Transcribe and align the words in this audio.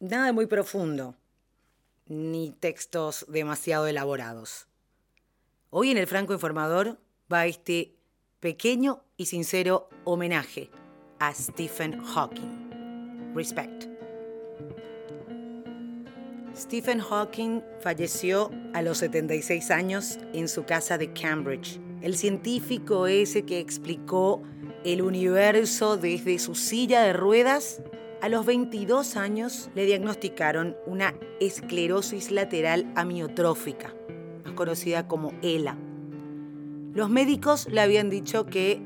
Nada 0.00 0.32
muy 0.32 0.46
profundo, 0.46 1.14
ni 2.06 2.52
textos 2.52 3.26
demasiado 3.28 3.86
elaborados. 3.86 4.66
Hoy 5.68 5.90
en 5.90 5.98
el 5.98 6.06
Franco 6.06 6.32
Informador 6.32 6.98
va 7.30 7.44
este 7.44 7.94
pequeño 8.40 9.04
y 9.18 9.26
sincero 9.26 9.90
homenaje 10.04 10.70
a 11.18 11.34
Stephen 11.34 12.02
Hawking. 12.02 13.34
Respect. 13.34 13.88
Stephen 16.56 17.00
Hawking 17.00 17.60
falleció 17.80 18.50
a 18.72 18.80
los 18.80 18.96
76 18.96 19.70
años 19.70 20.18
en 20.32 20.48
su 20.48 20.64
casa 20.64 20.96
de 20.96 21.12
Cambridge. 21.12 21.78
El 22.00 22.16
científico 22.16 23.06
ese 23.06 23.44
que 23.44 23.60
explicó 23.60 24.42
el 24.82 25.02
universo 25.02 25.98
desde 25.98 26.38
su 26.38 26.54
silla 26.54 27.02
de 27.02 27.12
ruedas, 27.12 27.82
a 28.22 28.28
los 28.28 28.44
22 28.44 29.16
años 29.16 29.70
le 29.74 29.86
diagnosticaron 29.86 30.76
una 30.86 31.14
esclerosis 31.40 32.30
lateral 32.30 32.90
amiotrófica, 32.94 33.94
más 34.44 34.54
conocida 34.54 35.08
como 35.08 35.32
ELA. 35.42 35.76
Los 36.92 37.08
médicos 37.08 37.66
le 37.70 37.80
habían 37.80 38.10
dicho 38.10 38.46
que 38.46 38.82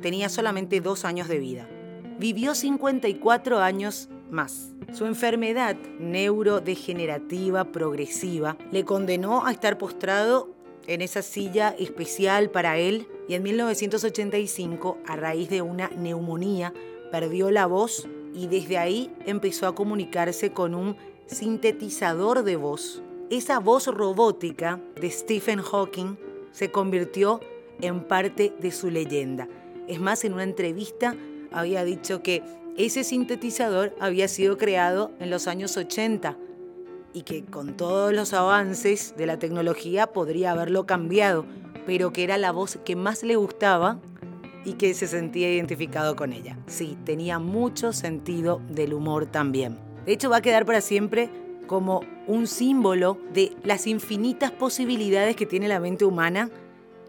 tenía 0.00 0.28
solamente 0.28 0.80
dos 0.80 1.04
años 1.04 1.28
de 1.28 1.38
vida. 1.38 1.68
Vivió 2.18 2.54
54 2.54 3.58
años 3.58 4.08
más. 4.30 4.74
Su 4.92 5.06
enfermedad 5.06 5.76
neurodegenerativa 5.98 7.72
progresiva 7.72 8.56
le 8.70 8.84
condenó 8.84 9.44
a 9.46 9.52
estar 9.52 9.78
postrado 9.78 10.48
en 10.86 11.02
esa 11.02 11.22
silla 11.22 11.74
especial 11.78 12.50
para 12.50 12.78
él 12.78 13.06
y 13.28 13.34
en 13.34 13.42
1985, 13.42 14.98
a 15.06 15.16
raíz 15.16 15.50
de 15.50 15.62
una 15.62 15.88
neumonía, 15.90 16.72
perdió 17.12 17.50
la 17.50 17.66
voz 17.66 18.08
y 18.34 18.46
desde 18.46 18.78
ahí 18.78 19.12
empezó 19.26 19.66
a 19.66 19.74
comunicarse 19.74 20.52
con 20.52 20.74
un 20.74 20.96
sintetizador 21.26 22.42
de 22.42 22.56
voz. 22.56 23.02
Esa 23.30 23.60
voz 23.60 23.86
robótica 23.86 24.80
de 25.00 25.10
Stephen 25.10 25.62
Hawking 25.62 26.16
se 26.52 26.70
convirtió 26.70 27.40
en 27.80 28.04
parte 28.04 28.52
de 28.60 28.70
su 28.72 28.90
leyenda. 28.90 29.48
Es 29.86 30.00
más, 30.00 30.24
en 30.24 30.34
una 30.34 30.44
entrevista 30.44 31.16
había 31.52 31.84
dicho 31.84 32.22
que 32.22 32.42
ese 32.76 33.04
sintetizador 33.04 33.94
había 34.00 34.28
sido 34.28 34.56
creado 34.56 35.10
en 35.20 35.30
los 35.30 35.46
años 35.46 35.76
80 35.76 36.36
y 37.12 37.22
que 37.22 37.44
con 37.44 37.76
todos 37.76 38.12
los 38.12 38.32
avances 38.32 39.14
de 39.16 39.26
la 39.26 39.38
tecnología 39.38 40.06
podría 40.08 40.52
haberlo 40.52 40.86
cambiado, 40.86 41.44
pero 41.86 42.12
que 42.12 42.22
era 42.22 42.38
la 42.38 42.52
voz 42.52 42.78
que 42.84 42.96
más 42.96 43.22
le 43.22 43.36
gustaba 43.36 43.98
y 44.64 44.74
que 44.74 44.94
se 44.94 45.06
sentía 45.06 45.52
identificado 45.52 46.16
con 46.16 46.32
ella. 46.32 46.58
Sí, 46.66 46.96
tenía 47.04 47.38
mucho 47.38 47.92
sentido 47.92 48.60
del 48.68 48.94
humor 48.94 49.26
también. 49.26 49.78
De 50.04 50.12
hecho, 50.12 50.30
va 50.30 50.38
a 50.38 50.42
quedar 50.42 50.66
para 50.66 50.80
siempre 50.80 51.30
como 51.66 52.02
un 52.26 52.46
símbolo 52.46 53.18
de 53.32 53.56
las 53.62 53.86
infinitas 53.86 54.50
posibilidades 54.50 55.36
que 55.36 55.46
tiene 55.46 55.68
la 55.68 55.80
mente 55.80 56.04
humana 56.04 56.50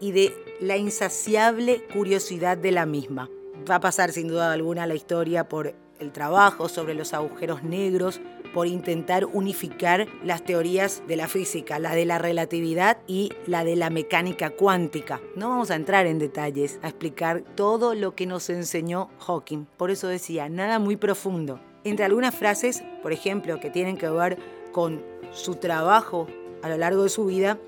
y 0.00 0.12
de 0.12 0.32
la 0.60 0.76
insaciable 0.76 1.82
curiosidad 1.92 2.56
de 2.56 2.72
la 2.72 2.86
misma. 2.86 3.28
Va 3.68 3.76
a 3.76 3.80
pasar 3.80 4.12
sin 4.12 4.28
duda 4.28 4.52
alguna 4.52 4.86
la 4.86 4.94
historia 4.94 5.48
por 5.48 5.74
el 5.98 6.12
trabajo 6.12 6.68
sobre 6.68 6.94
los 6.94 7.14
agujeros 7.14 7.62
negros, 7.62 8.20
por 8.52 8.66
intentar 8.66 9.24
unificar 9.24 10.06
las 10.24 10.44
teorías 10.44 11.02
de 11.06 11.16
la 11.16 11.28
física, 11.28 11.78
la 11.78 11.94
de 11.94 12.04
la 12.04 12.18
relatividad 12.18 12.98
y 13.06 13.30
la 13.46 13.64
de 13.64 13.76
la 13.76 13.90
mecánica 13.90 14.50
cuántica. 14.50 15.20
No 15.36 15.48
vamos 15.48 15.70
a 15.70 15.76
entrar 15.76 16.06
en 16.06 16.18
detalles, 16.18 16.78
a 16.82 16.88
explicar 16.88 17.42
todo 17.54 17.94
lo 17.94 18.14
que 18.14 18.26
nos 18.26 18.50
enseñó 18.50 19.10
Hawking. 19.20 19.66
Por 19.76 19.90
eso 19.90 20.08
decía, 20.08 20.48
nada 20.48 20.78
muy 20.78 20.96
profundo. 20.96 21.60
Entre 21.84 22.04
algunas 22.04 22.34
frases, 22.34 22.84
por 23.02 23.12
ejemplo, 23.12 23.58
que 23.58 23.70
tienen 23.70 23.96
que 23.96 24.08
ver 24.08 24.38
con 24.72 25.02
su 25.32 25.56
trabajo 25.56 26.26
a 26.62 26.68
lo 26.68 26.76
largo 26.76 27.02
de 27.02 27.08
su 27.08 27.24
vida, 27.24 27.58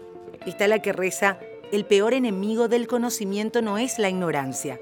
está 0.47 0.69
la 0.69 0.81
que 0.81 0.93
reza, 0.93 1.39
el 1.73 1.85
peor 1.85 2.15
enemigo 2.15 2.69
del 2.69 2.87
conocimiento 2.87 3.63
no 3.63 3.79
es 3.79 3.99
la 3.99 4.09
ignorancia, 4.09 4.79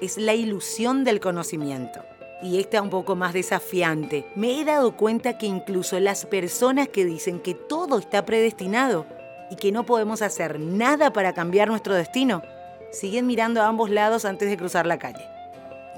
es 0.00 0.18
la 0.18 0.34
ilusión 0.34 1.04
del 1.04 1.20
conocimiento 1.20 2.02
y 2.42 2.58
esta 2.58 2.82
un 2.82 2.90
poco 2.90 3.16
más 3.16 3.32
desafiante. 3.32 4.26
Me 4.34 4.60
he 4.60 4.64
dado 4.64 4.96
cuenta 4.96 5.38
que 5.38 5.46
incluso 5.46 5.98
las 6.00 6.26
personas 6.26 6.88
que 6.88 7.04
dicen 7.04 7.40
que 7.40 7.54
todo 7.54 7.98
está 7.98 8.24
predestinado 8.24 9.06
y 9.50 9.56
que 9.56 9.72
no 9.72 9.86
podemos 9.86 10.22
hacer 10.22 10.60
nada 10.60 11.12
para 11.12 11.32
cambiar 11.32 11.68
nuestro 11.68 11.94
destino, 11.94 12.42
siguen 12.90 13.26
mirando 13.26 13.62
a 13.62 13.68
ambos 13.68 13.90
lados 13.90 14.24
antes 14.24 14.48
de 14.48 14.56
cruzar 14.56 14.86
la 14.86 14.98
calle. 14.98 15.24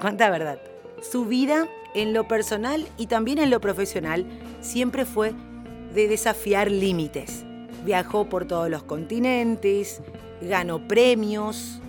Cuánta 0.00 0.30
verdad. 0.30 0.58
Su 1.02 1.24
vida 1.24 1.68
en 1.94 2.12
lo 2.12 2.28
personal 2.28 2.86
y 2.96 3.06
también 3.06 3.38
en 3.38 3.50
lo 3.50 3.60
profesional 3.60 4.26
siempre 4.60 5.04
fue 5.04 5.32
de 5.94 6.08
desafiar 6.08 6.70
límites. 6.70 7.44
Viajó 7.84 8.28
por 8.28 8.46
todos 8.46 8.68
los 8.68 8.82
continentes, 8.82 10.02
ganó 10.40 10.86
premios. 10.86 11.80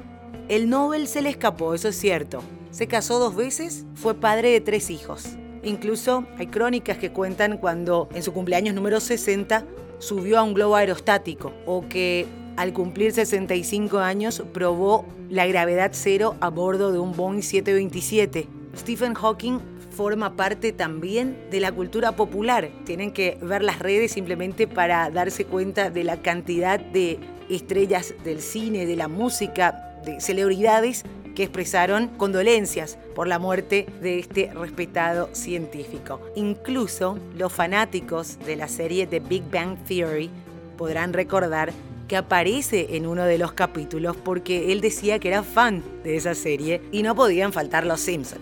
El 0.48 0.70
Nobel 0.70 1.08
se 1.08 1.22
le 1.22 1.30
escapó, 1.30 1.74
eso 1.74 1.90
es 1.90 2.00
cierto, 2.00 2.42
se 2.72 2.88
casó 2.88 3.20
dos 3.20 3.36
veces, 3.36 3.86
fue 3.96 4.16
padre 4.16 4.52
de 4.52 4.62
tres 4.62 4.90
hijos. 4.90 5.26
Incluso 5.64 6.26
hay 6.38 6.48
crónicas 6.48 6.98
que 6.98 7.12
cuentan 7.12 7.58
cuando 7.58 8.08
en 8.14 8.24
su 8.24 8.32
cumpleaños 8.32 8.76
número 8.76 9.00
60 9.00 9.66
subió 9.98 10.40
a 10.40 10.44
un 10.44 10.54
globo 10.54 10.76
aerostático 10.76 11.54
o 11.66 11.88
que 11.90 12.26
al 12.56 12.74
cumplir 12.74 13.12
65 13.12 14.00
años 14.00 14.44
probó 14.54 15.06
la 15.30 15.46
gravedad 15.48 15.92
cero 15.94 16.36
a 16.40 16.50
bordo 16.50 16.92
de 16.92 17.00
un 17.00 17.16
Boeing 17.16 17.42
727. 17.42 18.48
Stephen 18.78 19.14
Hawking 19.14 19.60
forma 19.92 20.36
parte 20.36 20.72
también 20.72 21.38
de 21.52 21.60
la 21.60 21.72
cultura 21.72 22.16
popular. 22.16 22.70
Tienen 22.86 23.12
que 23.12 23.38
ver 23.42 23.64
las 23.64 23.80
redes 23.80 24.14
simplemente 24.14 24.68
para 24.68 25.10
darse 25.10 25.46
cuenta 25.46 25.90
de 25.90 26.04
la 26.04 26.22
cantidad 26.22 26.80
de 26.80 27.20
estrellas 27.50 28.14
del 28.24 28.42
cine, 28.42 28.86
de 28.86 28.96
la 28.96 29.08
música, 29.08 30.00
de 30.06 30.22
celebridades 30.22 31.04
que 31.40 31.46
expresaron 31.46 32.10
condolencias 32.18 32.98
por 33.16 33.26
la 33.26 33.40
muerte 33.40 33.88
de 34.02 34.20
este 34.20 34.52
respetado 34.54 35.30
científico. 35.32 36.20
Incluso 36.36 37.18
los 37.38 37.54
fanáticos 37.54 38.38
de 38.46 38.58
la 38.58 38.68
serie 38.68 39.08
The 39.08 39.22
Big 39.22 39.50
Bang 39.50 39.78
Theory 39.88 40.30
podrán 40.78 41.14
recordar 41.14 41.72
que 42.10 42.18
aparece 42.18 42.98
en 42.98 43.08
uno 43.08 43.24
de 43.24 43.38
los 43.38 43.54
capítulos 43.54 44.18
porque 44.18 44.74
él 44.74 44.82
decía 44.82 45.18
que 45.20 45.30
era 45.30 45.42
fan 45.42 45.82
de 46.04 46.18
esa 46.18 46.36
serie 46.36 46.82
y 46.92 47.04
no 47.04 47.16
podían 47.16 47.54
faltar 47.54 47.86
los 47.86 48.02
Simpsons, 48.02 48.42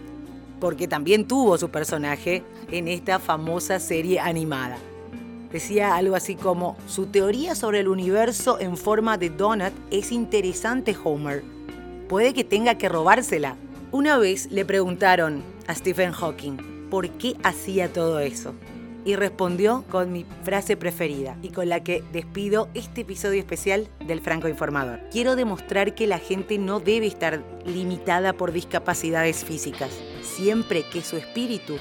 porque 0.60 0.88
también 0.88 1.28
tuvo 1.28 1.56
su 1.60 1.70
personaje 1.70 2.42
en 2.72 2.88
esta 2.88 3.20
famosa 3.20 3.80
serie 3.80 4.20
animada. 4.20 4.80
Decía 5.52 5.96
algo 5.96 6.16
así 6.16 6.34
como, 6.34 6.76
su 6.88 7.06
teoría 7.06 7.54
sobre 7.54 7.82
el 7.82 7.90
universo 7.90 8.60
en 8.60 8.76
forma 8.76 9.20
de 9.20 9.30
donut 9.30 9.74
es 9.92 10.12
interesante, 10.12 10.98
Homer, 11.04 11.44
puede 12.08 12.34
que 12.34 12.44
tenga 12.44 12.76
que 12.76 12.90
robársela. 12.90 13.56
Una 13.92 14.18
vez 14.18 14.52
le 14.52 14.66
preguntaron 14.66 15.44
a 15.68 15.76
Stephen 15.76 16.12
Hawking 16.12 16.88
por 16.90 17.10
qué 17.12 17.36
hacía 17.44 17.92
todo 17.92 18.20
eso. 18.20 18.54
Y 19.06 19.16
respondió 19.16 19.86
con 19.90 20.12
mi 20.12 20.26
frase 20.44 20.76
preferida 20.76 21.38
y 21.42 21.50
con 21.50 21.70
la 21.70 21.82
que 21.82 22.04
despido 22.12 22.68
este 22.74 23.02
episodio 23.02 23.40
especial 23.40 23.88
del 24.06 24.20
Franco 24.20 24.50
Informador. 24.50 25.00
Quiero 25.12 25.38
demostrar 25.38 25.96
que 25.96 26.08
la 26.08 26.20
gente 26.20 26.58
no 26.58 26.82
debe 26.82 27.08
estar 27.08 27.42
limitada 27.66 28.34
por 28.34 28.52
discapacidades 28.52 29.46
físicas, 29.46 29.92
siempre 30.22 30.84
que 30.84 31.02
su 31.02 31.16
espíritu 31.16 31.78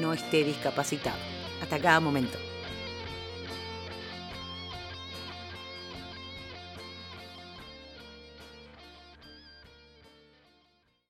no 0.00 0.12
esté 0.12 0.44
discapacitado. 0.44 1.18
Hasta 1.60 1.80
cada 1.80 1.98
momento. 1.98 2.49